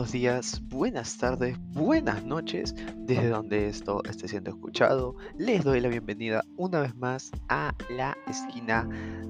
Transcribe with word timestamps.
buenos 0.00 0.12
días, 0.12 0.62
buenas 0.68 1.18
tardes, 1.18 1.58
buenas 1.74 2.24
noches, 2.24 2.74
desde 2.96 3.28
donde 3.28 3.68
esto 3.68 4.02
esté 4.04 4.28
siendo 4.28 4.48
escuchado. 4.48 5.14
Les 5.36 5.62
doy 5.62 5.78
la 5.78 5.88
bienvenida 5.88 6.42
una 6.56 6.80
vez 6.80 6.96
más 6.96 7.30
a 7.50 7.74
la 7.90 8.16
esquina 8.26 8.88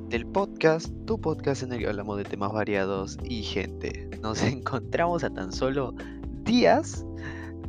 del 0.08 0.24
podcast, 0.28 0.88
tu 1.06 1.20
podcast 1.20 1.64
en 1.64 1.72
el 1.72 1.80
que 1.80 1.88
hablamos 1.88 2.18
de 2.18 2.22
temas 2.22 2.52
variados 2.52 3.18
y 3.24 3.42
gente. 3.42 4.08
Nos 4.22 4.42
encontramos 4.44 5.24
a 5.24 5.30
tan 5.30 5.52
solo 5.52 5.92
días 6.44 7.04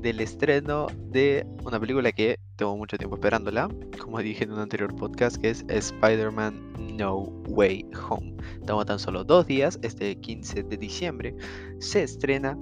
del 0.01 0.19
estreno 0.19 0.85
de 1.09 1.47
una 1.63 1.79
película 1.79 2.11
que 2.11 2.37
tengo 2.55 2.77
mucho 2.77 2.97
tiempo 2.97 3.15
esperándola, 3.15 3.69
como 3.99 4.19
dije 4.19 4.43
en 4.43 4.51
un 4.51 4.59
anterior 4.59 4.95
podcast, 4.95 5.37
que 5.37 5.49
es 5.49 5.65
Spider-Man 5.67 6.97
No 6.97 7.21
Way 7.49 7.87
Home. 8.07 8.35
Estamos 8.59 8.85
tan 8.85 8.99
solo 8.99 9.23
dos 9.23 9.47
días, 9.47 9.79
este 9.81 10.15
15 10.15 10.63
de 10.63 10.77
diciembre, 10.77 11.35
se 11.79 12.03
estrena 12.03 12.57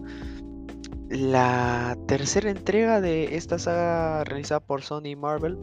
la 1.10 1.98
tercera 2.08 2.52
entrega 2.52 3.02
de 3.02 3.36
esta 3.36 3.58
saga 3.58 4.24
realizada 4.24 4.60
por 4.60 4.84
Sony 4.84 5.16
Marvel, 5.18 5.58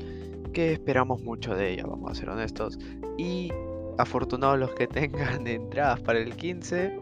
que 0.53 0.73
esperamos 0.73 1.23
mucho 1.23 1.55
de 1.55 1.73
ella, 1.73 1.85
vamos 1.87 2.11
a 2.11 2.15
ser 2.15 2.29
honestos. 2.29 2.79
Y 3.17 3.53
afortunados 3.99 4.59
los 4.59 4.75
que 4.75 4.87
tengan 4.87 5.47
entradas 5.47 6.01
para 6.01 6.19
el 6.19 6.35
15. 6.35 6.99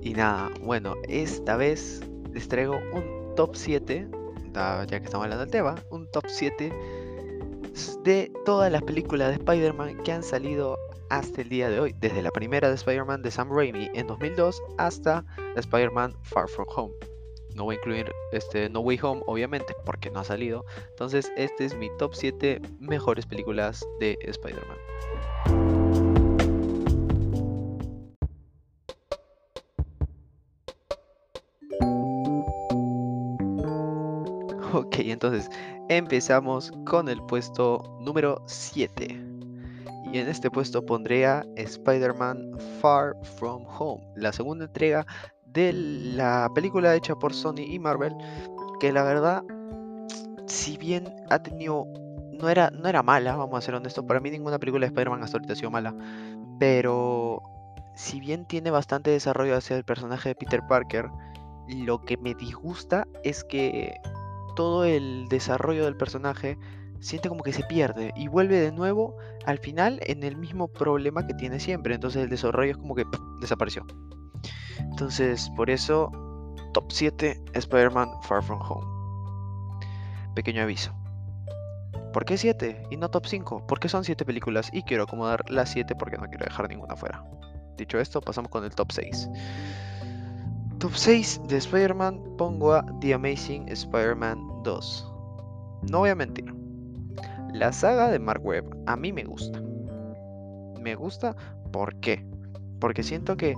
Y 0.00 0.14
nada, 0.14 0.50
bueno, 0.62 0.94
esta 1.08 1.56
vez 1.56 2.00
les 2.32 2.48
traigo 2.48 2.76
un 2.92 3.34
top 3.36 3.54
7, 3.54 4.08
ya 4.54 4.86
que 4.86 4.96
estamos 4.96 5.24
hablando 5.24 5.44
del 5.44 5.50
tema, 5.50 5.74
un 5.90 6.10
top 6.10 6.24
7 6.26 6.72
de 8.04 8.32
todas 8.44 8.70
las 8.70 8.82
películas 8.82 9.28
de 9.28 9.34
Spider-Man 9.34 10.02
que 10.02 10.12
han 10.12 10.22
salido 10.22 10.76
hasta 11.08 11.42
el 11.42 11.48
día 11.48 11.70
de 11.70 11.78
hoy, 11.78 11.94
desde 12.00 12.22
la 12.22 12.30
primera 12.30 12.68
de 12.68 12.74
Spider-Man 12.74 13.22
de 13.22 13.30
Sam 13.30 13.50
Raimi 13.50 13.90
en 13.94 14.06
2002 14.06 14.60
hasta 14.78 15.24
Spider-Man 15.56 16.14
Far 16.22 16.48
From 16.48 16.66
Home. 16.74 17.11
No 17.54 17.64
voy 17.64 17.74
a 17.76 17.78
incluir 17.78 18.12
este 18.32 18.68
No 18.68 18.80
Way 18.80 18.98
Home, 19.02 19.22
obviamente, 19.26 19.74
porque 19.84 20.10
no 20.10 20.20
ha 20.20 20.24
salido. 20.24 20.64
Entonces, 20.90 21.30
este 21.36 21.64
es 21.64 21.76
mi 21.76 21.88
top 21.98 22.14
7 22.14 22.60
mejores 22.80 23.26
películas 23.26 23.86
de 24.00 24.18
Spider-Man. 24.22 24.78
Ok, 34.74 35.00
entonces 35.00 35.50
empezamos 35.90 36.72
con 36.86 37.10
el 37.10 37.20
puesto 37.26 37.82
número 38.00 38.42
7. 38.46 39.06
Y 40.12 40.18
en 40.18 40.28
este 40.28 40.50
puesto 40.50 40.84
pondré 40.84 41.26
a 41.26 41.44
Spider-Man 41.56 42.58
Far 42.80 43.14
From 43.36 43.64
Home, 43.78 44.02
la 44.16 44.32
segunda 44.32 44.64
entrega 44.64 45.06
de 45.52 45.72
la 45.72 46.50
película 46.54 46.94
hecha 46.94 47.14
por 47.14 47.34
Sony 47.34 47.60
y 47.66 47.78
Marvel, 47.78 48.14
que 48.80 48.92
la 48.92 49.02
verdad, 49.02 49.42
si 50.46 50.76
bien 50.76 51.08
ha 51.30 51.42
tenido... 51.42 51.86
No 52.32 52.48
era, 52.48 52.70
no 52.70 52.88
era 52.88 53.02
mala, 53.02 53.36
vamos 53.36 53.58
a 53.58 53.60
ser 53.60 53.74
honestos, 53.74 54.04
para 54.04 54.18
mí 54.18 54.30
ninguna 54.30 54.58
película 54.58 54.84
de 54.84 54.88
Spider-Man 54.88 55.22
hasta 55.22 55.36
ahorita 55.36 55.52
ha 55.52 55.56
sido 55.56 55.70
mala, 55.70 55.94
pero 56.58 57.40
si 57.94 58.18
bien 58.18 58.46
tiene 58.46 58.70
bastante 58.70 59.10
desarrollo 59.10 59.56
hacia 59.56 59.76
el 59.76 59.84
personaje 59.84 60.30
de 60.30 60.34
Peter 60.34 60.60
Parker, 60.68 61.08
lo 61.68 62.00
que 62.00 62.16
me 62.16 62.34
disgusta 62.34 63.06
es 63.22 63.44
que 63.44 63.94
todo 64.56 64.84
el 64.84 65.28
desarrollo 65.28 65.84
del 65.84 65.96
personaje 65.96 66.58
siente 67.00 67.28
como 67.28 67.42
que 67.42 67.52
se 67.52 67.64
pierde 67.64 68.12
y 68.16 68.28
vuelve 68.28 68.60
de 68.60 68.72
nuevo 68.72 69.16
al 69.44 69.58
final 69.58 70.00
en 70.02 70.22
el 70.22 70.36
mismo 70.36 70.68
problema 70.68 71.26
que 71.26 71.34
tiene 71.34 71.60
siempre. 71.60 71.94
Entonces 71.94 72.22
el 72.22 72.30
desarrollo 72.30 72.72
es 72.72 72.76
como 72.76 72.94
que 72.94 73.04
desapareció. 73.40 73.84
Entonces 74.90 75.50
por 75.56 75.70
eso 75.70 76.10
top 76.72 76.90
7 76.90 77.40
Spider-Man 77.54 78.10
Far 78.22 78.42
From 78.42 78.60
Home. 78.62 78.86
Pequeño 80.34 80.62
aviso. 80.62 80.92
¿Por 82.12 82.24
qué 82.24 82.36
7 82.36 82.88
y 82.90 82.96
no 82.96 83.10
top 83.10 83.26
5? 83.26 83.66
Porque 83.66 83.88
son 83.88 84.04
7 84.04 84.24
películas 84.24 84.68
y 84.72 84.82
quiero 84.82 85.04
acomodar 85.04 85.48
las 85.48 85.70
7 85.70 85.94
porque 85.94 86.18
no 86.18 86.28
quiero 86.28 86.44
dejar 86.44 86.68
ninguna 86.68 86.96
fuera. 86.96 87.24
Dicho 87.76 87.98
esto, 87.98 88.20
pasamos 88.20 88.50
con 88.50 88.64
el 88.64 88.74
top 88.74 88.92
6. 88.92 89.30
Top 90.78 90.92
6 90.94 91.40
de 91.48 91.56
Spider-Man 91.56 92.20
pongo 92.36 92.74
a 92.74 92.84
The 93.00 93.14
Amazing 93.14 93.68
Spider-Man 93.68 94.62
2. 94.62 95.12
No 95.90 96.00
voy 96.00 96.10
a 96.10 96.14
mentir. 96.14 96.52
La 97.52 97.72
saga 97.72 98.08
de 98.08 98.18
Mark 98.18 98.44
Webb 98.44 98.76
a 98.86 98.96
mí 98.96 99.12
me 99.12 99.24
gusta. 99.24 99.60
Me 100.80 100.94
gusta, 100.94 101.36
¿por 101.70 101.94
qué? 102.00 102.26
Porque 102.80 103.02
siento 103.02 103.36
que 103.36 103.54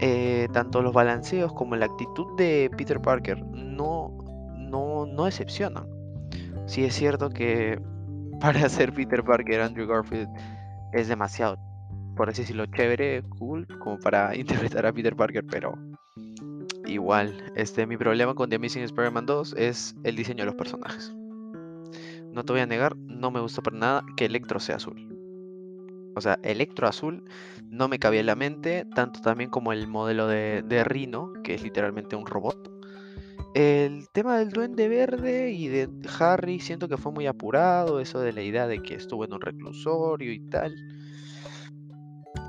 eh, 0.00 0.48
tanto 0.52 0.82
los 0.82 0.92
balanceos 0.92 1.52
como 1.52 1.76
la 1.76 1.86
actitud 1.86 2.36
de 2.36 2.70
Peter 2.76 3.00
Parker 3.00 3.44
no, 3.44 4.16
no, 4.56 5.06
no 5.06 5.24
decepcionan. 5.24 5.86
Sí 6.66 6.84
es 6.84 6.94
cierto 6.94 7.30
que 7.30 7.80
para 8.40 8.68
ser 8.68 8.92
Peter 8.92 9.22
Parker, 9.22 9.60
Andrew 9.60 9.86
Garfield 9.86 10.28
es 10.92 11.08
demasiado, 11.08 11.58
por 12.16 12.28
así 12.28 12.42
decirlo, 12.42 12.66
chévere, 12.66 13.22
cool, 13.38 13.66
como 13.78 13.98
para 13.98 14.36
interpretar 14.36 14.86
a 14.86 14.92
Peter 14.92 15.14
Parker, 15.14 15.44
pero 15.50 15.74
igual, 16.86 17.52
este, 17.56 17.86
mi 17.86 17.96
problema 17.96 18.34
con 18.34 18.50
The 18.50 18.56
Amazing 18.56 18.84
Spider-Man 18.84 19.26
2 19.26 19.54
es 19.58 19.94
el 20.04 20.16
diseño 20.16 20.44
de 20.44 20.46
los 20.46 20.54
personajes. 20.54 21.14
No 22.32 22.44
te 22.44 22.52
voy 22.52 22.62
a 22.62 22.66
negar, 22.66 22.96
no 22.96 23.30
me 23.30 23.40
gustó 23.40 23.62
para 23.62 23.76
nada 23.76 24.04
que 24.16 24.24
Electro 24.24 24.58
sea 24.58 24.76
azul. 24.76 25.13
O 26.16 26.20
sea, 26.20 26.38
Electro 26.42 26.86
azul 26.86 27.24
no 27.70 27.88
me 27.88 27.98
cabía 27.98 28.20
en 28.20 28.26
la 28.26 28.36
mente, 28.36 28.86
tanto 28.94 29.20
también 29.20 29.50
como 29.50 29.72
el 29.72 29.86
modelo 29.88 30.26
de, 30.26 30.62
de 30.62 30.84
Rhino, 30.84 31.32
que 31.42 31.54
es 31.54 31.62
literalmente 31.62 32.16
un 32.16 32.26
robot. 32.26 32.70
El 33.54 34.08
tema 34.12 34.38
del 34.38 34.50
duende 34.50 34.88
verde 34.88 35.52
y 35.52 35.68
de 35.68 35.88
Harry 36.18 36.58
siento 36.58 36.88
que 36.88 36.96
fue 36.96 37.12
muy 37.12 37.26
apurado, 37.26 38.00
eso 38.00 38.18
de 38.18 38.32
la 38.32 38.42
idea 38.42 38.66
de 38.66 38.82
que 38.82 38.94
estuvo 38.94 39.24
en 39.24 39.32
un 39.32 39.40
reclusorio 39.40 40.32
y 40.32 40.40
tal. 40.50 40.74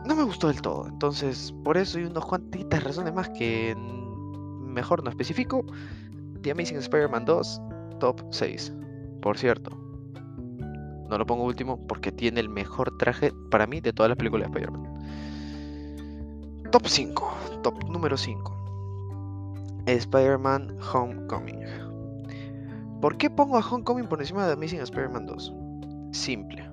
No 0.05 0.15
me 0.15 0.23
gustó 0.23 0.47
del 0.47 0.61
todo, 0.61 0.87
entonces 0.87 1.53
por 1.63 1.77
eso 1.77 1.99
hay 1.99 2.05
unos 2.05 2.25
cuantitas 2.25 2.83
razones 2.83 3.13
más 3.13 3.29
que 3.29 3.75
mejor 4.75 5.03
no 5.03 5.11
especifico. 5.11 5.63
The 6.41 6.51
Amazing 6.51 6.77
Spider-Man 6.77 7.25
2, 7.25 7.61
top 7.99 8.21
6. 8.31 8.73
Por 9.21 9.37
cierto, 9.37 9.84
no 11.09 11.17
lo 11.17 11.25
pongo 11.25 11.43
último 11.43 11.85
porque 11.87 12.11
tiene 12.11 12.39
el 12.39 12.49
mejor 12.49 12.97
traje 12.97 13.31
para 13.51 13.67
mí 13.67 13.81
de 13.81 13.93
todas 13.93 14.09
las 14.09 14.17
películas 14.17 14.51
de 14.51 14.59
Spider-Man. 14.59 14.83
Top 16.71 16.87
5, 16.87 17.33
top 17.63 17.89
número 17.89 18.17
5. 18.17 19.83
Spider-Man 19.85 20.77
Homecoming. 20.93 21.61
¿Por 23.01 23.17
qué 23.17 23.29
pongo 23.29 23.57
a 23.57 23.67
Homecoming 23.67 24.07
por 24.07 24.19
encima 24.19 24.47
de 24.47 24.53
Amazing 24.53 24.81
Spider-Man 24.81 25.25
2? 25.27 25.53
Simple. 26.11 26.69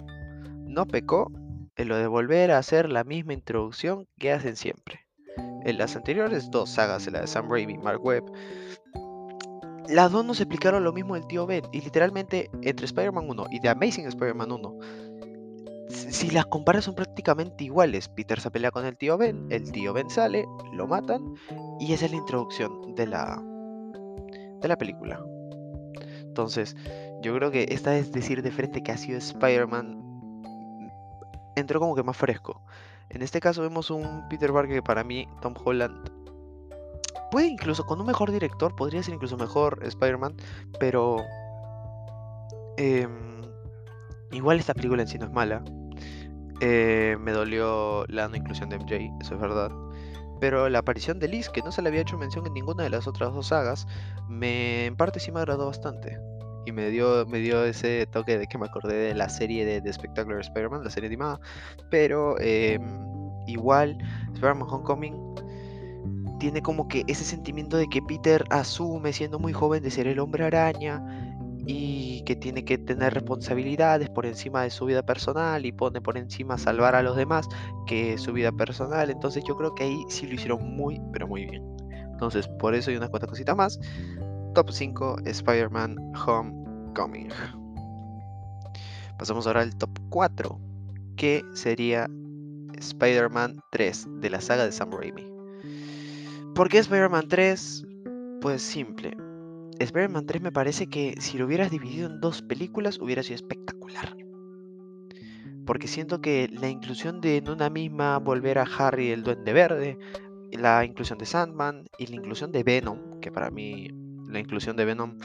No 0.67 0.87
pecó 0.87 1.31
en 1.77 1.89
lo 1.89 1.97
de 1.97 2.07
volver 2.07 2.51
a 2.51 2.59
hacer 2.59 2.91
la 2.91 3.05
misma 3.05 3.35
introducción 3.35 4.07
que 4.19 4.33
hacen 4.33 4.57
siempre 4.57 5.03
en 5.65 5.79
las 5.79 5.97
anteriores 5.97 6.51
dos 6.51 6.71
sagas, 6.71 7.07
en 7.07 7.15
la 7.15 7.21
de 7.21 7.27
Sam 7.27 7.49
Raimi 7.51 7.75
y 7.75 7.79
Mark 7.79 8.05
Webb, 8.05 8.25
las 9.89 10.11
dos 10.13 10.25
nos 10.25 10.41
explicaron 10.41 10.85
lo 10.85 10.93
mismo 10.93 11.15
del 11.15 11.27
tío 11.27 11.47
Ben. 11.47 11.65
Y 11.73 11.81
literalmente, 11.81 12.51
entre 12.63 12.87
Spider-Man 12.87 13.29
1 13.29 13.47
y 13.51 13.61
The 13.61 13.69
Amazing 13.71 14.07
Spider-Man 14.07 14.53
1, 14.53 14.79
si 15.89 16.31
las 16.31 16.47
comparas 16.47 16.85
son 16.85 16.95
prácticamente 16.95 17.65
iguales. 17.65 18.09
Peter 18.09 18.41
se 18.41 18.51
pelea 18.51 18.71
con 18.71 18.87
el 18.87 18.97
tío 18.97 19.19
Ben, 19.19 19.47
el 19.51 19.71
tío 19.71 19.93
Ben 19.93 20.09
sale, 20.09 20.47
lo 20.73 20.87
matan, 20.87 21.35
y 21.79 21.93
esa 21.93 22.07
es 22.07 22.13
la 22.13 22.17
introducción 22.19 22.95
de 22.95 23.07
la, 23.07 23.43
de 24.61 24.69
la 24.69 24.77
película. 24.77 25.23
Entonces, 26.21 26.77
yo 27.21 27.35
creo 27.35 27.51
que 27.51 27.67
esta 27.69 27.97
es 27.97 28.11
decir 28.11 28.43
de 28.43 28.51
frente 28.51 28.83
que 28.83 28.93
ha 28.93 28.97
sido 28.97 29.19
Spider-Man 29.19 30.03
entró 31.57 31.81
como 31.81 31.95
que 31.95 32.03
más 32.03 32.17
fresco. 32.17 32.63
En 33.11 33.21
este 33.21 33.41
caso 33.41 33.61
vemos 33.61 33.91
un 33.91 34.27
Peter 34.31 34.53
Parker 34.53 34.77
que 34.77 34.83
para 34.83 35.05
mí, 35.05 35.29
Tom 35.43 35.55
Holland, 35.63 36.22
puede 37.33 37.49
incluso 37.49 37.85
con 37.85 37.99
un 37.99 38.07
mejor 38.07 38.31
director, 38.31 38.77
podría 38.77 39.03
ser 39.03 39.15
incluso 39.15 39.39
mejor 39.39 39.81
Spider-Man, 39.83 40.37
pero 40.79 41.25
em, 42.77 43.41
igual 44.33 44.59
esta 44.59 44.75
película 44.75 45.01
en 45.01 45.09
sí 45.09 45.19
no 45.19 45.25
es 45.25 45.33
mala. 45.33 45.65
Eh, 46.61 47.17
me 47.19 47.33
dolió 47.33 48.05
la 48.09 48.29
no 48.29 48.37
inclusión 48.37 48.69
de 48.69 48.77
MJ, 48.77 49.11
eso 49.23 49.35
es 49.35 49.41
verdad. 49.41 49.71
Pero 50.41 50.69
la 50.69 50.81
aparición 50.81 51.19
de 51.19 51.29
Liz, 51.29 51.49
que 51.49 51.63
no 51.63 51.73
se 51.73 51.81
le 51.81 51.89
había 51.89 52.03
hecho 52.03 52.19
mención 52.19 52.47
en 52.47 52.53
ninguna 52.53 52.83
de 52.83 52.91
las 52.91 53.07
otras 53.07 53.33
dos 53.33 53.47
sagas, 53.47 53.87
me 54.29 54.85
en 54.85 54.97
parte 54.97 55.19
sí 55.19 55.33
me 55.33 55.41
agradó 55.41 55.67
bastante 55.67 56.19
y 56.67 56.73
me 56.73 56.91
dio, 56.91 57.25
me 57.27 57.39
dio 57.39 57.65
ese 57.65 58.07
toque 58.13 58.37
de 58.37 58.47
que 58.47 58.59
me 58.59 58.67
acordé 58.67 58.95
de 58.95 59.15
la 59.15 59.31
serie 59.31 59.65
de, 59.65 59.81
de 59.81 59.93
Spectacular 59.93 60.41
Spider-Man, 60.41 60.85
la 60.85 60.91
serie 60.91 61.07
animada. 61.07 61.41
Pero 61.91 62.39
em, 62.41 62.83
igual, 63.47 63.97
Spider-Man 64.35 64.69
Homecoming 64.69 65.52
tiene 66.43 66.61
como 66.61 66.89
que 66.89 67.05
ese 67.07 67.23
sentimiento 67.23 67.77
de 67.77 67.87
que 67.87 68.03
Peter 68.03 68.45
asume 68.51 69.13
siendo 69.13 69.39
muy 69.39 69.53
joven 69.53 69.81
de 69.81 69.93
ser 69.93 70.09
el 70.09 70.19
hombre 70.19 70.43
araña 70.43 71.01
y 71.69 72.25
que 72.25 72.35
tiene 72.35 72.65
que 72.65 72.79
tener 72.79 73.15
responsabilidades 73.15 74.11
por 74.11 74.27
encima 74.27 74.65
de 74.65 74.71
su 74.71 74.87
vida 74.87 75.05
personal 75.05 75.65
y 75.65 75.71
pone 75.71 76.01
por 76.01 76.19
encima 76.19 76.59
salvar 76.59 76.97
a 76.97 77.03
los 77.05 77.15
demás 77.15 77.47
que 77.87 78.19
su 78.19 78.33
vida 78.33 78.51
personal. 78.51 79.09
Entonces 79.09 79.45
yo 79.47 79.57
creo 79.57 79.73
que 79.77 79.85
ahí 79.85 80.05
sí 80.09 80.27
lo 80.27 80.35
hicieron 80.35 80.75
muy, 80.75 81.01
pero 81.13 81.29
muy 81.29 81.47
bien. 81.47 81.63
Entonces, 82.11 82.49
por 82.59 82.75
eso 82.75 82.91
hay 82.91 82.97
unas 82.97 83.11
cuantas 83.11 83.31
cositas 83.31 83.55
más. 83.57 83.79
Top 84.53 84.69
5, 84.69 85.19
Spider-Man 85.25 85.97
Homecoming. 86.27 87.29
Pasamos 89.17 89.47
ahora 89.47 89.61
al 89.61 89.77
top 89.77 89.97
4, 90.09 90.59
que 91.15 91.45
sería 91.55 92.11
Spider-Man 92.77 93.61
3 93.71 94.09
de 94.21 94.31
la 94.31 94.41
saga 94.41 94.65
de 94.65 94.73
Sam 94.73 94.91
Raimi. 94.91 95.32
¿Por 96.55 96.69
qué 96.69 96.79
Spider-Man 96.79 97.29
3? 97.29 97.87
Pues 98.43 98.61
simple. 98.61 99.17
Spider-Man 99.79 100.27
3 100.27 100.43
me 100.43 100.53
parece 100.53 100.87
que 100.87 101.15
si 101.19 101.39
lo 101.39 101.47
hubieras 101.47 101.71
dividido 101.71 102.07
en 102.07 102.21
dos 102.21 102.43
películas 102.43 102.99
hubiera 103.01 103.23
sido 103.23 103.37
espectacular. 103.37 104.15
Porque 105.65 105.89
siento 105.89 106.21
que 106.21 106.51
la 106.53 106.69
inclusión 106.69 107.23
de 107.23 107.39
en 107.39 107.49
una 107.49 107.71
misma 107.71 108.19
volver 108.19 108.59
a 108.59 108.65
Harry 108.65 109.11
el 109.11 109.23
Duende 109.23 109.55
Verde, 109.55 109.99
la 110.53 110.85
inclusión 110.85 111.19
de 111.19 111.25
Sandman 111.25 111.87
y 111.97 112.09
la 112.09 112.17
inclusión 112.17 112.53
de 112.53 112.63
Venom, 112.63 113.21
que 113.21 113.33
para 113.33 113.51
mí 113.51 113.89
la 114.29 114.39
inclusión 114.39 114.77
de 114.77 114.85
Venom 114.85 115.17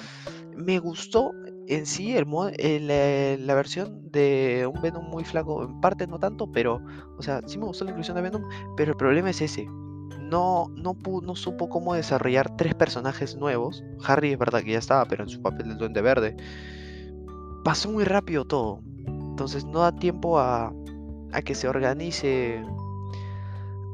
me 0.55 0.79
gustó 0.79 1.33
en 1.67 1.85
sí 1.85 2.15
el 2.15 2.25
eh, 2.57 3.37
la, 3.41 3.55
versión 3.55 4.09
de 4.11 4.69
un 4.73 4.81
Venom 4.81 5.09
muy 5.09 5.25
flaco, 5.25 5.61
en 5.61 5.81
parte 5.81 6.07
no 6.07 6.19
tanto, 6.19 6.49
pero, 6.53 6.81
o 7.17 7.21
sea, 7.21 7.41
sí 7.45 7.57
me 7.57 7.65
gustó 7.65 7.83
la 7.83 7.91
inclusión 7.91 8.15
de 8.15 8.23
Venom, 8.23 8.43
pero 8.77 8.91
el 8.91 8.97
problema 8.97 9.29
es 9.29 9.41
ese. 9.41 9.67
No, 10.29 10.67
no, 10.75 11.35
supo 11.35 11.69
cómo 11.69 11.93
desarrollar 11.93 12.55
tres 12.57 12.75
personajes 12.75 13.35
nuevos. 13.35 13.83
Harry 14.05 14.33
es 14.33 14.39
verdad 14.39 14.63
que 14.63 14.71
ya 14.71 14.79
estaba, 14.79 15.05
pero 15.05 15.23
en 15.23 15.29
su 15.29 15.41
papel 15.41 15.69
del 15.69 15.77
Duende 15.77 16.01
Verde. 16.01 16.35
Pasó 17.63 17.91
muy 17.91 18.03
rápido 18.03 18.45
todo. 18.45 18.81
Entonces 19.05 19.65
no 19.65 19.79
da 19.79 19.91
tiempo 19.93 20.39
a, 20.39 20.73
que 21.45 21.55
se 21.55 21.67
organice 21.67 22.63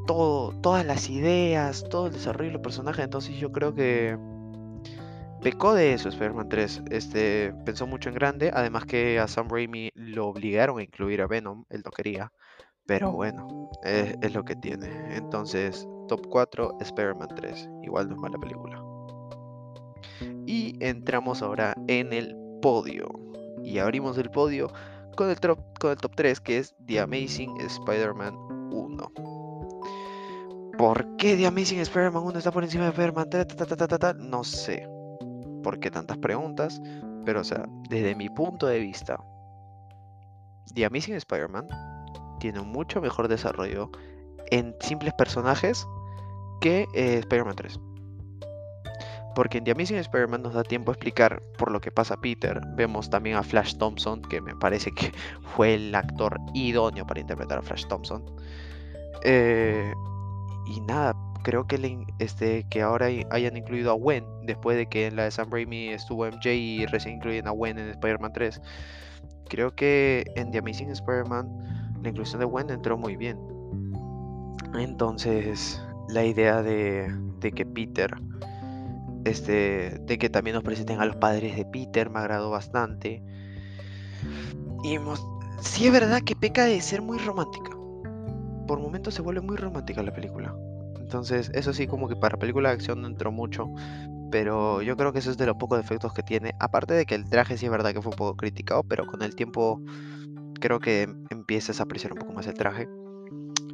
todo, 0.07 0.53
todas 0.61 0.85
las 0.85 1.09
ideas, 1.09 1.85
todo 1.89 2.07
el 2.07 2.13
desarrollo 2.13 2.49
de 2.49 2.53
los 2.53 2.61
personajes. 2.61 3.03
Entonces 3.03 3.35
yo 3.35 3.51
creo 3.51 3.75
que 3.75 4.17
pecó 5.43 5.73
de 5.75 5.93
eso 5.93 6.09
Spider-Man 6.09 6.49
3. 6.49 6.83
Este, 6.89 7.53
pensó 7.65 7.85
mucho 7.85 8.09
en 8.09 8.15
grande, 8.15 8.51
además 8.53 8.85
que 8.85 9.19
a 9.19 9.27
Sam 9.27 9.49
Raimi 9.49 9.91
lo 9.93 10.27
obligaron 10.27 10.79
a 10.79 10.83
incluir 10.83 11.21
a 11.21 11.27
Venom, 11.27 11.65
él 11.69 11.81
no 11.85 11.91
quería. 11.91 12.31
Pero 12.85 13.11
bueno, 13.11 13.69
es, 13.83 14.33
lo 14.33 14.43
que 14.43 14.55
tiene. 14.55 15.15
Entonces, 15.15 15.87
top 16.07 16.27
4, 16.27 16.77
Spider-Man 16.81 17.29
3. 17.35 17.69
Igual 17.83 18.09
no 18.09 18.15
es 18.15 18.21
mala 18.21 18.37
película. 18.37 18.83
Y 20.45 20.75
entramos 20.83 21.41
ahora 21.41 21.75
en 21.87 22.13
el 22.13 22.35
podio. 22.61 23.09
Y 23.63 23.79
abrimos 23.79 24.17
el 24.17 24.29
podio 24.29 24.71
con 25.15 25.29
el, 25.29 25.39
top, 25.39 25.59
con 25.79 25.91
el 25.91 25.97
top 25.97 26.15
3, 26.15 26.39
que 26.39 26.57
es 26.57 26.75
The 26.85 26.99
Amazing 26.99 27.59
Spider-Man 27.61 28.35
1. 28.71 29.11
¿Por 30.77 31.15
qué 31.17 31.35
The 31.35 31.47
Amazing 31.47 31.79
Spider-Man 31.79 32.23
1 32.23 32.37
está 32.39 32.51
por 32.51 32.63
encima 32.63 32.85
de 32.85 32.89
Spider-Man 32.89 33.29
3? 33.29 33.47
No 34.17 34.43
sé 34.43 34.87
por 35.63 35.79
qué 35.79 35.89
tantas 35.89 36.17
preguntas, 36.17 36.81
pero 37.25 37.41
o 37.41 37.43
sea, 37.43 37.65
desde 37.89 38.15
mi 38.15 38.29
punto 38.29 38.67
de 38.67 38.79
vista, 38.79 39.19
The 40.73 40.85
Amazing 40.85 41.15
Spider-Man 41.15 41.67
tiene 42.39 42.59
un 42.59 42.71
mucho 42.71 43.01
mejor 43.01 43.27
desarrollo 43.27 43.89
en 44.51 44.75
simples 44.79 45.13
personajes 45.13 45.87
que 46.61 46.87
eh, 46.93 47.19
Spider-Man 47.19 47.55
3. 47.55 47.79
Porque 49.35 49.57
en 49.57 49.63
The 49.63 49.71
Amazing 49.71 49.97
Spider-Man 49.97 50.43
nos 50.43 50.53
da 50.53 50.63
tiempo 50.63 50.91
a 50.91 50.93
explicar 50.93 51.41
por 51.57 51.71
lo 51.71 51.81
que 51.81 51.91
pasa 51.91 52.17
Peter. 52.17 52.61
Vemos 52.75 53.09
también 53.09 53.35
a 53.35 53.43
Flash 53.43 53.75
Thompson, 53.77 54.21
que 54.21 54.41
me 54.41 54.55
parece 54.55 54.91
que 54.91 55.11
fue 55.55 55.73
el 55.75 55.93
actor 55.95 56.39
idóneo 56.53 57.05
para 57.05 57.19
interpretar 57.19 57.59
a 57.59 57.61
Flash 57.61 57.85
Thompson. 57.87 58.23
Eh, 59.23 59.91
y 60.67 60.81
nada, 60.81 61.15
creo 61.43 61.65
que, 61.67 62.05
este, 62.19 62.65
que 62.69 62.81
ahora 62.81 63.07
hayan 63.31 63.57
incluido 63.57 63.91
a 63.91 63.95
Gwen, 63.95 64.25
después 64.43 64.77
de 64.77 64.87
que 64.87 65.07
en 65.07 65.15
la 65.15 65.23
de 65.23 65.31
Sam 65.31 65.49
Raimi 65.51 65.89
estuvo 65.89 66.25
MJ 66.25 66.53
y 66.53 66.85
recién 66.85 67.15
incluyen 67.15 67.47
a 67.47 67.51
Gwen 67.51 67.79
en 67.79 67.89
Spider-Man 67.89 68.33
3. 68.33 68.61
Creo 69.49 69.75
que 69.75 70.25
en 70.35 70.51
The 70.51 70.59
Amazing 70.59 70.91
Spider-Man 70.91 71.99
la 72.01 72.09
inclusión 72.09 72.39
de 72.39 72.45
Gwen 72.45 72.69
entró 72.69 72.97
muy 72.97 73.15
bien. 73.15 73.52
Entonces, 74.75 75.81
la 76.09 76.25
idea 76.25 76.61
de, 76.61 77.11
que 77.55 77.65
Peter, 77.65 78.15
este, 79.25 79.99
de 79.99 80.17
que 80.17 80.29
también 80.29 80.55
nos 80.55 80.63
presenten 80.63 80.99
a 80.99 81.05
los 81.05 81.15
padres 81.15 81.55
de 81.55 81.65
Peter, 81.65 82.09
me 82.09 82.19
agradó 82.19 82.49
bastante. 82.49 83.23
Y 84.83 84.97
sí 85.61 85.87
es 85.87 85.93
verdad 85.93 86.21
que 86.21 86.35
peca 86.35 86.65
de 86.65 86.81
ser 86.81 87.01
muy 87.01 87.17
romántica. 87.19 87.71
Por 88.67 88.79
momentos 88.79 89.13
se 89.13 89.21
vuelve 89.21 89.41
muy 89.41 89.57
romántica 89.57 90.01
la 90.03 90.13
película. 90.13 90.55
Entonces, 90.99 91.51
eso 91.53 91.73
sí, 91.73 91.85
como 91.85 92.07
que 92.07 92.15
para 92.15 92.37
película 92.37 92.69
de 92.69 92.75
acción 92.75 93.01
no 93.01 93.07
entró 93.07 93.31
mucho. 93.31 93.67
Pero 94.31 94.81
yo 94.81 94.97
creo 94.97 95.13
que 95.13 95.19
eso 95.19 95.29
es 95.29 95.37
de 95.37 95.45
los 95.45 95.57
pocos 95.57 95.77
defectos 95.77 96.11
que 96.13 96.23
tiene. 96.23 96.55
Aparte 96.59 96.95
de 96.95 97.05
que 97.05 97.13
el 97.13 97.29
traje 97.29 97.57
sí 97.57 97.65
es 97.65 97.71
verdad 97.71 97.93
que 97.93 98.01
fue 98.01 98.11
un 98.11 98.17
poco 98.17 98.35
criticado, 98.35 98.81
pero 98.83 99.05
con 99.05 99.21
el 99.21 99.35
tiempo 99.35 99.79
creo 100.59 100.79
que 100.79 101.03
empiezas 101.29 101.79
a 101.79 101.83
apreciar 101.83 102.13
un 102.13 102.19
poco 102.19 102.33
más 102.33 102.47
el 102.47 102.55
traje. 102.55 102.87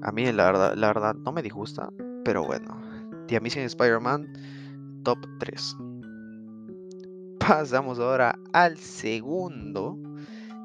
A 0.01 0.12
mí 0.12 0.31
la 0.31 0.51
verdad, 0.51 1.16
no 1.16 1.31
me 1.31 1.42
disgusta, 1.42 1.90
pero 2.24 2.46
bueno. 2.46 2.80
The 3.28 3.38
Amazing 3.38 3.63
Spider-Man, 3.63 5.01
top 5.04 5.19
3. 5.40 5.78
Pasamos 7.40 8.00
ahora 8.00 8.38
al 8.54 8.78
segundo, 8.78 9.98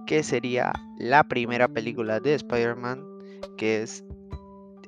que 0.06 0.22
sería 0.22 0.72
la 0.98 1.24
primera 1.24 1.68
película 1.68 2.20
de 2.20 2.34
Spider-Man, 2.34 3.04
que 3.56 3.82
es 3.82 4.04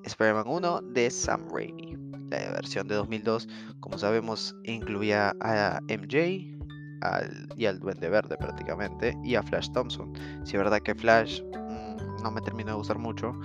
Spider-Man 0.04 0.44
1 0.46 0.80
de 0.92 1.10
Sam 1.10 1.48
Raimi. 1.52 1.96
La 2.30 2.52
versión 2.52 2.88
de 2.88 2.96
2002, 2.96 3.48
como 3.80 3.98
sabemos, 3.98 4.54
incluía 4.64 5.34
a 5.40 5.80
MJ 5.88 6.56
y 7.56 7.66
al 7.66 7.78
Duende 7.78 8.08
Verde 8.08 8.36
prácticamente 8.36 9.16
y 9.22 9.34
a 9.34 9.42
Flash 9.42 9.70
Thompson. 9.72 10.12
Si 10.44 10.56
es 10.56 10.58
verdad 10.58 10.80
que 10.80 10.94
Flash 10.94 11.42
mm, 11.42 12.22
no 12.22 12.30
me 12.30 12.40
terminó 12.40 12.70
de 12.70 12.76
gustar 12.76 12.98
mucho. 12.98 13.38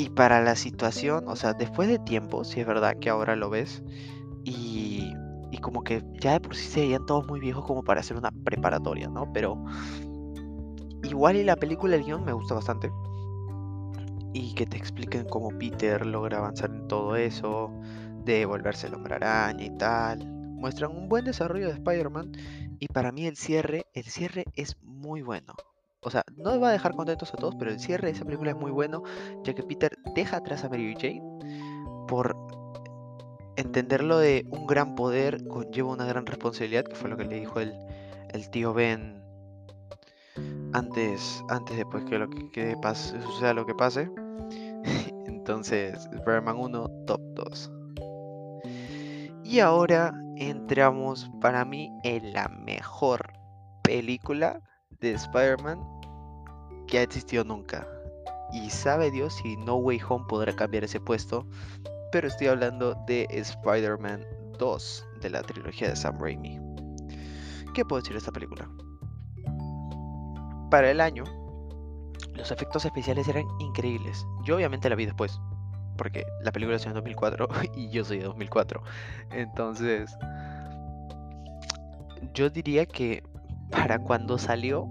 Y 0.00 0.08
para 0.08 0.40
la 0.40 0.56
situación, 0.56 1.28
o 1.28 1.36
sea, 1.36 1.52
después 1.52 1.86
de 1.86 1.98
tiempo, 1.98 2.42
si 2.42 2.58
es 2.58 2.66
verdad 2.66 2.96
que 2.98 3.10
ahora 3.10 3.36
lo 3.36 3.50
ves 3.50 3.82
y, 4.44 5.12
y 5.50 5.58
como 5.58 5.84
que 5.84 6.02
ya 6.18 6.32
de 6.32 6.40
por 6.40 6.56
sí 6.56 6.66
se 6.68 6.80
veían 6.80 7.04
todos 7.04 7.26
muy 7.26 7.38
viejos 7.38 7.66
como 7.66 7.82
para 7.82 8.00
hacer 8.00 8.16
una 8.16 8.30
preparatoria, 8.30 9.08
¿no? 9.08 9.30
Pero 9.34 9.62
igual 11.02 11.36
y 11.36 11.44
la 11.44 11.54
película, 11.56 11.96
el 11.96 12.04
guion 12.04 12.24
me 12.24 12.32
gusta 12.32 12.54
bastante 12.54 12.90
y 14.32 14.54
que 14.54 14.64
te 14.64 14.78
expliquen 14.78 15.26
cómo 15.28 15.50
Peter 15.58 16.06
logra 16.06 16.38
avanzar 16.38 16.70
en 16.70 16.88
todo 16.88 17.14
eso, 17.16 17.70
de 18.24 18.46
volverse 18.46 18.86
el 18.86 18.94
hombre 18.94 19.16
araña 19.16 19.66
y 19.66 19.76
tal. 19.76 20.26
Muestran 20.26 20.96
un 20.96 21.10
buen 21.10 21.26
desarrollo 21.26 21.66
de 21.66 21.74
Spider-Man 21.74 22.32
y 22.78 22.86
para 22.88 23.12
mí 23.12 23.26
el 23.26 23.36
cierre, 23.36 23.84
el 23.92 24.04
cierre 24.04 24.46
es 24.54 24.78
muy 24.82 25.20
bueno. 25.20 25.52
O 26.02 26.10
sea, 26.10 26.24
no 26.36 26.58
va 26.58 26.70
a 26.70 26.72
dejar 26.72 26.94
contentos 26.94 27.34
a 27.34 27.36
todos, 27.36 27.54
pero 27.56 27.70
el 27.70 27.78
cierre 27.78 28.06
de 28.06 28.14
esa 28.14 28.24
película 28.24 28.52
es 28.52 28.56
muy 28.56 28.70
bueno, 28.70 29.02
ya 29.44 29.52
que 29.54 29.62
Peter 29.62 29.98
deja 30.14 30.38
atrás 30.38 30.64
a 30.64 30.70
Mary 30.70 30.94
Jane 30.98 31.22
por 32.08 32.34
entenderlo 33.56 34.18
de 34.18 34.46
un 34.50 34.66
gran 34.66 34.94
poder 34.94 35.46
conlleva 35.46 35.90
una 35.90 36.06
gran 36.06 36.24
responsabilidad, 36.24 36.84
que 36.84 36.94
fue 36.94 37.10
lo 37.10 37.18
que 37.18 37.24
le 37.24 37.40
dijo 37.40 37.60
el, 37.60 37.74
tío 38.50 38.72
Ben 38.72 39.22
antes, 40.72 41.44
antes 41.50 41.76
después 41.76 42.04
que 42.04 42.18
lo 42.18 42.30
que, 42.30 42.76
pase, 42.80 43.20
suceda 43.20 43.52
lo 43.52 43.66
que 43.66 43.74
pase. 43.74 44.10
Entonces, 45.26 46.08
Spider-Man 46.12 46.56
1, 46.56 46.88
top 47.06 47.20
2. 47.34 47.72
Y 49.44 49.60
ahora 49.60 50.14
entramos 50.36 51.30
para 51.40 51.64
mí 51.64 51.90
en 52.04 52.32
la 52.32 52.48
mejor 52.48 53.32
película 53.82 54.62
de 55.00 55.12
Spider-Man 55.12 55.80
que 56.86 56.98
ha 56.98 57.02
existido 57.02 57.44
nunca. 57.44 57.86
Y 58.52 58.68
sabe 58.70 59.10
Dios 59.10 59.34
si 59.42 59.56
No 59.58 59.76
Way 59.76 60.00
Home 60.08 60.24
podrá 60.28 60.54
cambiar 60.54 60.84
ese 60.84 61.00
puesto. 61.00 61.46
Pero 62.12 62.26
estoy 62.26 62.48
hablando 62.48 62.94
de 63.06 63.26
Spider-Man 63.30 64.24
2 64.58 65.06
de 65.20 65.30
la 65.30 65.42
trilogía 65.42 65.88
de 65.88 65.96
Sam 65.96 66.18
Raimi. 66.20 66.58
¿Qué 67.74 67.84
puedo 67.84 68.00
decir 68.00 68.14
de 68.14 68.18
esta 68.18 68.32
película? 68.32 68.68
para 70.70 70.90
el 70.90 71.00
año, 71.00 71.24
los 72.34 72.50
efectos 72.50 72.84
especiales 72.84 73.28
eran 73.28 73.44
increíbles. 73.58 74.24
Yo 74.44 74.56
obviamente 74.56 74.88
la 74.88 74.94
vi 74.94 75.04
después, 75.04 75.38
porque 75.98 76.24
la 76.42 76.52
película 76.52 76.78
salió 76.78 76.92
en 76.92 77.04
2004 77.04 77.48
y 77.76 77.90
yo 77.90 78.04
soy 78.04 78.18
de 78.18 78.24
2004. 78.24 78.82
Entonces, 79.32 80.16
yo 82.32 82.48
diría 82.48 82.86
que 82.86 83.22
para 83.70 83.98
cuando 83.98 84.38
salió, 84.38 84.88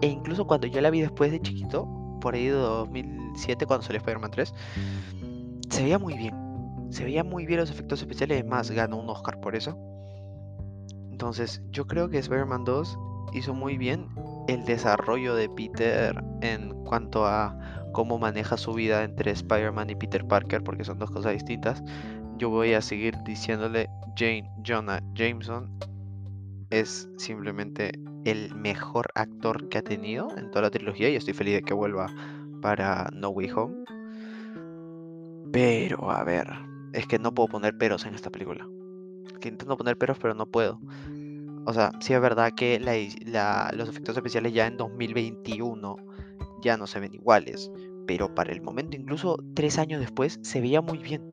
e 0.00 0.08
incluso 0.08 0.46
cuando 0.46 0.66
yo 0.66 0.80
la 0.80 0.90
vi 0.90 1.00
después 1.00 1.30
de 1.32 1.40
chiquito, 1.40 1.88
por 2.20 2.34
ahí 2.34 2.46
de 2.46 2.52
2007 2.52 3.66
cuando 3.66 3.84
salió 3.84 3.98
Spider-Man 3.98 4.30
3, 4.30 4.54
se 5.70 5.82
veía 5.82 5.98
muy 5.98 6.14
bien. 6.14 6.34
Se 6.90 7.04
veía 7.04 7.24
muy 7.24 7.46
bien 7.46 7.60
los 7.60 7.70
efectos 7.70 8.00
especiales, 8.00 8.44
más 8.46 8.70
ganó 8.70 8.98
un 8.98 9.08
Oscar 9.10 9.40
por 9.40 9.56
eso. 9.56 9.76
Entonces, 11.10 11.62
yo 11.70 11.86
creo 11.86 12.08
que 12.08 12.18
Spider-Man 12.18 12.64
2 12.64 12.98
hizo 13.32 13.54
muy 13.54 13.76
bien 13.76 14.06
el 14.48 14.64
desarrollo 14.64 15.34
de 15.34 15.48
Peter 15.48 16.22
en 16.42 16.84
cuanto 16.84 17.26
a 17.26 17.58
cómo 17.92 18.18
maneja 18.18 18.56
su 18.56 18.72
vida 18.74 19.02
entre 19.02 19.30
Spider-Man 19.30 19.90
y 19.90 19.94
Peter 19.96 20.26
Parker, 20.26 20.62
porque 20.62 20.84
son 20.84 20.98
dos 20.98 21.10
cosas 21.10 21.32
distintas. 21.32 21.82
yo 22.38 22.50
voy 22.50 22.74
a 22.74 22.82
seguir 22.82 23.16
diciéndole 23.24 23.88
Jane 24.14 24.50
Jonah 24.62 25.02
Jameson 25.14 25.70
es 26.70 27.08
simplemente 27.16 27.92
el 28.24 28.54
mejor 28.54 29.08
actor 29.14 29.68
que 29.68 29.78
ha 29.78 29.82
tenido 29.82 30.28
en 30.36 30.50
toda 30.50 30.62
la 30.62 30.70
trilogía 30.70 31.08
y 31.08 31.16
estoy 31.16 31.34
feliz 31.34 31.54
de 31.54 31.62
que 31.62 31.74
vuelva 31.74 32.12
para 32.60 33.08
No 33.12 33.30
Way 33.30 33.50
Home. 33.52 33.84
Pero, 35.52 36.10
a 36.10 36.24
ver, 36.24 36.48
es 36.92 37.06
que 37.06 37.18
no 37.18 37.32
puedo 37.32 37.48
poner 37.48 37.78
peros 37.78 38.04
en 38.04 38.14
esta 38.14 38.30
película. 38.30 38.68
Que 39.40 39.48
intento 39.48 39.76
poner 39.76 39.96
peros, 39.96 40.18
pero 40.18 40.34
no 40.34 40.46
puedo. 40.46 40.80
O 41.66 41.72
sea, 41.72 41.92
sí 42.00 42.14
es 42.14 42.20
verdad 42.20 42.52
que 42.56 42.78
los 43.74 43.88
efectos 43.88 44.16
especiales 44.16 44.52
ya 44.52 44.66
en 44.66 44.76
2021 44.76 45.96
ya 46.62 46.76
no 46.76 46.86
se 46.86 47.00
ven 47.00 47.14
iguales. 47.14 47.70
Pero 48.06 48.34
para 48.34 48.52
el 48.52 48.60
momento, 48.60 48.96
incluso 48.96 49.36
tres 49.54 49.78
años 49.78 50.00
después, 50.00 50.38
se 50.42 50.60
veía 50.60 50.80
muy 50.80 50.98
bien. 50.98 51.30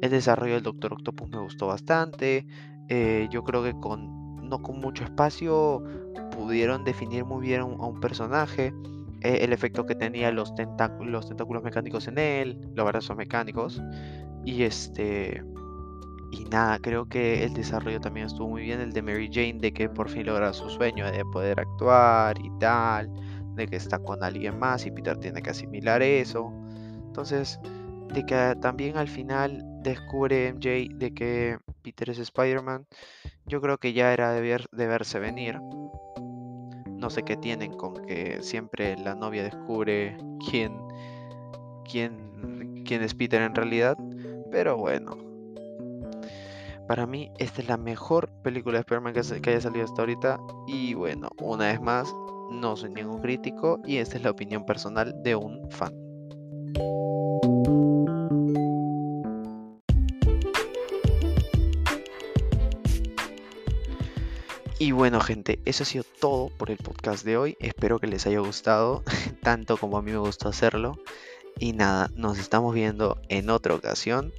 El 0.00 0.10
desarrollo 0.10 0.54
del 0.54 0.62
Doctor 0.62 0.94
Octopus 0.94 1.30
me 1.30 1.40
gustó 1.40 1.68
bastante. 1.68 2.46
Eh, 2.88 3.28
yo 3.30 3.42
creo 3.44 3.62
que 3.62 3.72
con 3.72 4.21
no 4.52 4.62
con 4.62 4.80
mucho 4.80 5.02
espacio 5.04 5.82
pudieron 6.36 6.84
definir 6.84 7.24
muy 7.24 7.46
bien 7.46 7.62
a 7.62 7.64
un, 7.64 8.00
personaje. 8.00 8.74
Eh, 9.22 9.38
el 9.40 9.52
efecto 9.52 9.86
que 9.86 9.94
tenía 9.94 10.30
los, 10.30 10.52
los 11.00 11.26
tentáculos 11.26 11.62
mecánicos 11.62 12.06
en 12.06 12.18
él, 12.18 12.60
los 12.74 12.86
brazos 12.86 13.16
mecánicos. 13.16 13.80
Y 14.44 14.62
este. 14.62 15.42
Y 16.32 16.44
nada, 16.44 16.78
creo 16.78 17.06
que 17.06 17.44
el 17.44 17.54
desarrollo 17.54 18.00
también 18.00 18.26
estuvo 18.26 18.48
muy 18.48 18.62
bien. 18.62 18.80
El 18.80 18.92
de 18.92 19.00
Mary 19.00 19.30
Jane, 19.32 19.58
de 19.58 19.72
que 19.72 19.88
por 19.88 20.10
fin 20.10 20.26
logra 20.26 20.52
su 20.52 20.68
sueño 20.68 21.10
de 21.10 21.24
poder 21.24 21.58
actuar 21.58 22.38
y 22.38 22.50
tal. 22.58 23.10
De 23.54 23.66
que 23.66 23.76
está 23.76 23.98
con 23.98 24.22
alguien 24.22 24.58
más 24.58 24.84
y 24.84 24.90
Peter 24.90 25.16
tiene 25.16 25.40
que 25.40 25.50
asimilar 25.50 26.02
eso. 26.02 26.52
Entonces, 27.06 27.58
de 28.12 28.24
que 28.26 28.54
también 28.60 28.98
al 28.98 29.08
final 29.08 29.62
descubre 29.82 30.52
MJ 30.52 30.88
de 30.98 31.14
que 31.14 31.58
Peter 31.82 32.10
es 32.10 32.18
Spider-Man, 32.18 32.86
yo 33.46 33.60
creo 33.60 33.78
que 33.78 33.92
ya 33.92 34.12
era 34.12 34.32
de, 34.32 34.64
de 34.70 34.86
verse 34.86 35.18
venir. 35.18 35.60
No 36.86 37.10
sé 37.10 37.24
qué 37.24 37.36
tienen 37.36 37.72
con 37.72 37.94
que 38.06 38.42
siempre 38.42 38.96
la 38.96 39.14
novia 39.14 39.42
descubre 39.42 40.16
quién, 40.48 40.78
quién, 41.90 42.84
quién 42.86 43.02
es 43.02 43.14
Peter 43.14 43.42
en 43.42 43.54
realidad, 43.54 43.98
pero 44.50 44.76
bueno. 44.76 45.16
Para 46.86 47.06
mí, 47.06 47.30
esta 47.38 47.62
es 47.62 47.68
la 47.68 47.76
mejor 47.76 48.30
película 48.42 48.74
de 48.74 48.80
Spider-Man 48.80 49.14
que, 49.14 49.40
que 49.40 49.50
haya 49.50 49.60
salido 49.60 49.84
hasta 49.84 50.02
ahorita. 50.02 50.38
Y 50.66 50.94
bueno, 50.94 51.30
una 51.40 51.66
vez 51.68 51.80
más, 51.80 52.12
no 52.50 52.76
soy 52.76 52.90
ningún 52.90 53.20
crítico 53.20 53.80
y 53.84 53.96
esta 53.96 54.16
es 54.16 54.22
la 54.22 54.30
opinión 54.30 54.64
personal 54.66 55.14
de 55.22 55.34
un 55.34 55.70
fan. 55.70 56.01
Y 64.82 64.90
bueno 64.90 65.20
gente, 65.20 65.60
eso 65.64 65.84
ha 65.84 65.86
sido 65.86 66.02
todo 66.02 66.48
por 66.48 66.68
el 66.68 66.76
podcast 66.76 67.24
de 67.24 67.36
hoy. 67.36 67.56
Espero 67.60 68.00
que 68.00 68.08
les 68.08 68.26
haya 68.26 68.40
gustado, 68.40 69.04
tanto 69.40 69.76
como 69.76 69.96
a 69.96 70.02
mí 70.02 70.10
me 70.10 70.18
gustó 70.18 70.48
hacerlo. 70.48 70.98
Y 71.60 71.72
nada, 71.72 72.10
nos 72.16 72.36
estamos 72.40 72.74
viendo 72.74 73.16
en 73.28 73.48
otra 73.48 73.76
ocasión. 73.76 74.32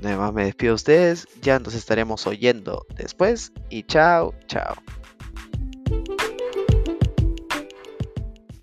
Además 0.00 0.32
me 0.32 0.44
despido 0.44 0.70
de 0.70 0.74
ustedes, 0.76 1.26
ya 1.40 1.58
nos 1.58 1.74
estaremos 1.74 2.24
oyendo 2.28 2.86
después. 2.94 3.50
Y 3.68 3.82
chao, 3.82 4.32
chao. 4.46 4.76